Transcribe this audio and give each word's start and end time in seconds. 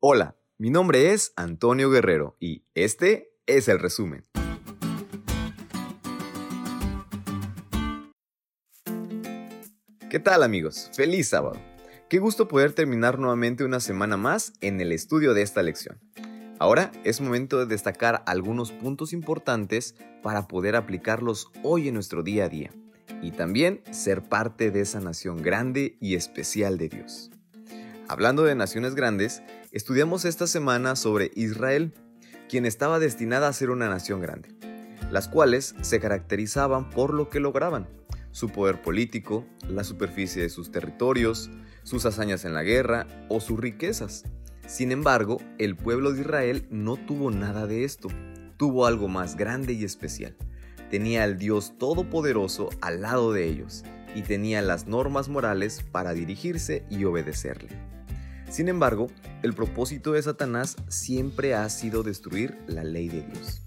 Hola, 0.00 0.36
mi 0.58 0.70
nombre 0.70 1.12
es 1.12 1.32
Antonio 1.34 1.90
Guerrero 1.90 2.36
y 2.38 2.64
este 2.76 3.32
es 3.46 3.66
el 3.66 3.80
resumen. 3.80 4.22
¿Qué 10.08 10.20
tal 10.20 10.44
amigos? 10.44 10.88
Feliz 10.94 11.30
sábado. 11.30 11.60
Qué 12.08 12.20
gusto 12.20 12.46
poder 12.46 12.74
terminar 12.74 13.18
nuevamente 13.18 13.64
una 13.64 13.80
semana 13.80 14.16
más 14.16 14.52
en 14.60 14.80
el 14.80 14.92
estudio 14.92 15.34
de 15.34 15.42
esta 15.42 15.64
lección. 15.64 15.98
Ahora 16.60 16.92
es 17.02 17.20
momento 17.20 17.58
de 17.58 17.66
destacar 17.66 18.22
algunos 18.26 18.70
puntos 18.70 19.12
importantes 19.12 19.96
para 20.22 20.46
poder 20.46 20.76
aplicarlos 20.76 21.50
hoy 21.64 21.88
en 21.88 21.94
nuestro 21.94 22.22
día 22.22 22.44
a 22.44 22.48
día 22.48 22.70
y 23.20 23.32
también 23.32 23.82
ser 23.90 24.22
parte 24.22 24.70
de 24.70 24.82
esa 24.82 25.00
nación 25.00 25.42
grande 25.42 25.98
y 26.00 26.14
especial 26.14 26.78
de 26.78 26.88
Dios. 26.88 27.32
Hablando 28.10 28.44
de 28.44 28.54
naciones 28.54 28.94
grandes, 28.94 29.42
estudiamos 29.72 30.24
esta 30.24 30.46
semana 30.46 30.96
sobre 30.96 31.30
Israel, 31.34 31.92
quien 32.48 32.64
estaba 32.64 32.98
destinada 32.98 33.48
a 33.48 33.52
ser 33.52 33.70
una 33.70 33.88
nación 33.88 34.20
grande, 34.20 34.54
las 35.10 35.28
cuales 35.28 35.74
se 35.82 36.00
caracterizaban 36.00 36.88
por 36.90 37.12
lo 37.12 37.28
que 37.28 37.40
lograban, 37.40 37.88
su 38.30 38.48
poder 38.48 38.80
político, 38.82 39.46
la 39.68 39.84
superficie 39.84 40.42
de 40.42 40.48
sus 40.48 40.70
territorios, 40.70 41.50
sus 41.82 42.06
hazañas 42.06 42.44
en 42.44 42.54
la 42.54 42.62
guerra 42.62 43.06
o 43.28 43.40
sus 43.40 43.58
riquezas. 43.58 44.24
Sin 44.66 44.92
embargo, 44.92 45.38
el 45.58 45.76
pueblo 45.76 46.12
de 46.12 46.20
Israel 46.20 46.66
no 46.70 46.96
tuvo 46.96 47.30
nada 47.30 47.66
de 47.66 47.84
esto, 47.84 48.08
tuvo 48.56 48.86
algo 48.86 49.08
más 49.08 49.36
grande 49.36 49.72
y 49.72 49.84
especial. 49.84 50.36
Tenía 50.90 51.24
al 51.24 51.38
Dios 51.38 51.74
Todopoderoso 51.78 52.70
al 52.80 53.02
lado 53.02 53.32
de 53.32 53.46
ellos 53.46 53.84
y 54.14 54.22
tenía 54.22 54.62
las 54.62 54.86
normas 54.86 55.28
morales 55.28 55.82
para 55.90 56.12
dirigirse 56.12 56.84
y 56.90 57.04
obedecerle. 57.04 57.97
Sin 58.48 58.68
embargo, 58.68 59.08
el 59.42 59.54
propósito 59.54 60.12
de 60.12 60.22
Satanás 60.22 60.76
siempre 60.88 61.54
ha 61.54 61.68
sido 61.68 62.02
destruir 62.02 62.58
la 62.66 62.82
ley 62.82 63.08
de 63.08 63.22
Dios. 63.22 63.62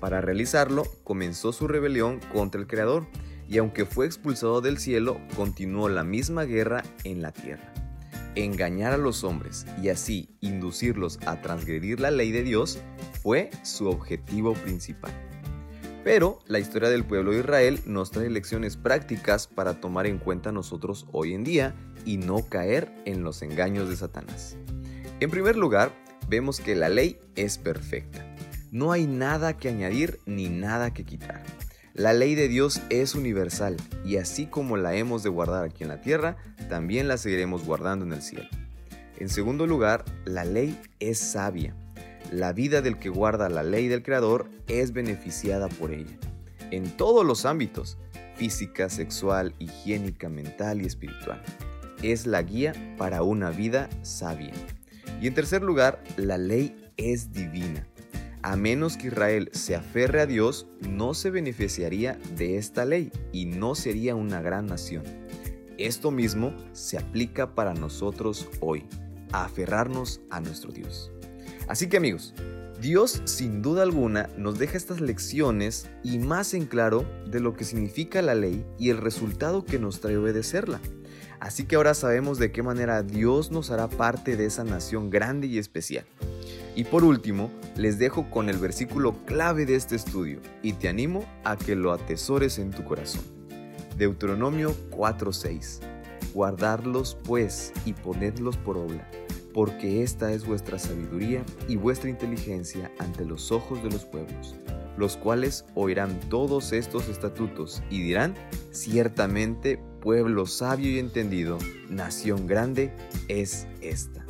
Para 0.00 0.20
realizarlo, 0.20 0.84
comenzó 1.04 1.52
su 1.52 1.68
rebelión 1.68 2.20
contra 2.32 2.60
el 2.60 2.66
Creador 2.66 3.06
y 3.48 3.58
aunque 3.58 3.84
fue 3.84 4.06
expulsado 4.06 4.60
del 4.60 4.78
cielo, 4.78 5.20
continuó 5.36 5.88
la 5.88 6.04
misma 6.04 6.44
guerra 6.44 6.84
en 7.04 7.20
la 7.20 7.32
tierra. 7.32 7.74
Engañar 8.36 8.92
a 8.92 8.96
los 8.96 9.24
hombres 9.24 9.66
y 9.82 9.88
así 9.88 10.36
inducirlos 10.40 11.18
a 11.26 11.42
transgredir 11.42 11.98
la 11.98 12.12
ley 12.12 12.30
de 12.30 12.44
Dios 12.44 12.78
fue 13.22 13.50
su 13.64 13.88
objetivo 13.88 14.54
principal. 14.54 15.12
Pero 16.02 16.38
la 16.46 16.58
historia 16.58 16.88
del 16.88 17.04
pueblo 17.04 17.32
de 17.32 17.40
Israel 17.40 17.80
nos 17.84 18.10
trae 18.10 18.30
lecciones 18.30 18.76
prácticas 18.76 19.46
para 19.46 19.80
tomar 19.80 20.06
en 20.06 20.18
cuenta 20.18 20.50
nosotros 20.50 21.06
hoy 21.12 21.34
en 21.34 21.44
día 21.44 21.74
y 22.04 22.16
no 22.16 22.48
caer 22.48 22.90
en 23.04 23.22
los 23.22 23.42
engaños 23.42 23.88
de 23.88 23.96
Satanás. 23.96 24.56
En 25.20 25.30
primer 25.30 25.56
lugar, 25.56 25.92
vemos 26.28 26.60
que 26.60 26.74
la 26.74 26.88
ley 26.88 27.18
es 27.36 27.58
perfecta. 27.58 28.24
No 28.72 28.92
hay 28.92 29.06
nada 29.06 29.56
que 29.56 29.68
añadir 29.68 30.20
ni 30.24 30.48
nada 30.48 30.94
que 30.94 31.04
quitar. 31.04 31.42
La 31.92 32.12
ley 32.14 32.34
de 32.34 32.48
Dios 32.48 32.80
es 32.88 33.14
universal 33.14 33.76
y 34.04 34.16
así 34.16 34.46
como 34.46 34.76
la 34.76 34.94
hemos 34.94 35.22
de 35.22 35.28
guardar 35.28 35.64
aquí 35.64 35.82
en 35.82 35.88
la 35.88 36.00
tierra, 36.00 36.36
también 36.68 37.08
la 37.08 37.18
seguiremos 37.18 37.66
guardando 37.66 38.06
en 38.06 38.12
el 38.12 38.22
cielo. 38.22 38.48
En 39.18 39.28
segundo 39.28 39.66
lugar, 39.66 40.04
la 40.24 40.44
ley 40.44 40.80
es 40.98 41.18
sabia. 41.18 41.74
La 42.30 42.52
vida 42.52 42.82
del 42.82 42.98
que 42.98 43.08
guarda 43.08 43.48
la 43.48 43.62
ley 43.62 43.88
del 43.88 44.02
Creador 44.02 44.48
es 44.68 44.92
beneficiada 44.92 45.68
por 45.68 45.92
ella. 45.92 46.16
En 46.70 46.96
todos 46.96 47.24
los 47.24 47.44
ámbitos, 47.44 47.98
física, 48.36 48.88
sexual, 48.88 49.54
higiénica, 49.58 50.28
mental 50.28 50.82
y 50.82 50.86
espiritual 50.86 51.42
es 52.02 52.26
la 52.26 52.42
guía 52.42 52.74
para 52.96 53.22
una 53.22 53.50
vida 53.50 53.88
sabia. 54.02 54.52
Y 55.20 55.26
en 55.26 55.34
tercer 55.34 55.62
lugar, 55.62 56.02
la 56.16 56.38
ley 56.38 56.74
es 56.96 57.32
divina. 57.32 57.86
A 58.42 58.56
menos 58.56 58.96
que 58.96 59.08
Israel 59.08 59.50
se 59.52 59.76
aferre 59.76 60.22
a 60.22 60.26
Dios, 60.26 60.66
no 60.80 61.12
se 61.12 61.30
beneficiaría 61.30 62.18
de 62.36 62.56
esta 62.56 62.86
ley 62.86 63.12
y 63.32 63.44
no 63.44 63.74
sería 63.74 64.14
una 64.14 64.40
gran 64.40 64.66
nación. 64.66 65.04
Esto 65.76 66.10
mismo 66.10 66.54
se 66.72 66.96
aplica 66.96 67.54
para 67.54 67.74
nosotros 67.74 68.48
hoy, 68.60 68.86
a 69.32 69.44
aferrarnos 69.44 70.20
a 70.30 70.40
nuestro 70.40 70.72
Dios. 70.72 71.12
Así 71.70 71.88
que 71.88 71.98
amigos, 71.98 72.34
Dios 72.80 73.22
sin 73.26 73.62
duda 73.62 73.84
alguna 73.84 74.28
nos 74.36 74.58
deja 74.58 74.76
estas 74.76 75.00
lecciones 75.00 75.88
y 76.02 76.18
más 76.18 76.52
en 76.52 76.66
claro 76.66 77.06
de 77.30 77.38
lo 77.38 77.54
que 77.54 77.62
significa 77.62 78.22
la 78.22 78.34
ley 78.34 78.66
y 78.76 78.90
el 78.90 78.98
resultado 78.98 79.64
que 79.64 79.78
nos 79.78 80.00
trae 80.00 80.16
obedecerla. 80.16 80.80
Así 81.38 81.66
que 81.66 81.76
ahora 81.76 81.94
sabemos 81.94 82.40
de 82.40 82.50
qué 82.50 82.64
manera 82.64 83.04
Dios 83.04 83.52
nos 83.52 83.70
hará 83.70 83.88
parte 83.88 84.36
de 84.36 84.46
esa 84.46 84.64
nación 84.64 85.10
grande 85.10 85.46
y 85.46 85.58
especial. 85.58 86.04
Y 86.74 86.82
por 86.82 87.04
último, 87.04 87.52
les 87.76 88.00
dejo 88.00 88.28
con 88.30 88.48
el 88.48 88.56
versículo 88.56 89.24
clave 89.24 89.64
de 89.64 89.76
este 89.76 89.94
estudio 89.94 90.40
y 90.64 90.72
te 90.72 90.88
animo 90.88 91.24
a 91.44 91.56
que 91.56 91.76
lo 91.76 91.92
atesores 91.92 92.58
en 92.58 92.72
tu 92.72 92.82
corazón. 92.82 93.22
Deuteronomio 93.96 94.74
4:6. 94.90 95.78
Guardadlos 96.34 97.16
pues 97.22 97.72
y 97.84 97.92
ponedlos 97.92 98.56
por 98.56 98.76
obra, 98.76 99.08
porque 99.52 100.02
esta 100.02 100.32
es 100.32 100.46
vuestra 100.46 100.78
sabiduría 100.78 101.44
y 101.68 101.76
vuestra 101.76 102.10
inteligencia 102.10 102.90
ante 102.98 103.24
los 103.24 103.52
ojos 103.52 103.82
de 103.82 103.90
los 103.90 104.04
pueblos, 104.04 104.54
los 104.96 105.16
cuales 105.16 105.64
oirán 105.74 106.18
todos 106.28 106.72
estos 106.72 107.08
estatutos 107.08 107.82
y 107.90 108.02
dirán, 108.02 108.34
ciertamente 108.70 109.80
pueblo 110.00 110.46
sabio 110.46 110.90
y 110.90 110.98
entendido, 110.98 111.58
nación 111.88 112.46
grande 112.46 112.92
es 113.28 113.66
esta. 113.80 114.24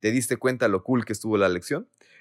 ¿Te 0.00 0.12
diste 0.12 0.36
cuenta 0.36 0.68
lo 0.68 0.84
cool 0.84 1.04
que 1.04 1.12
estuvo 1.12 1.36
la 1.36 1.48
lección? 1.48 1.88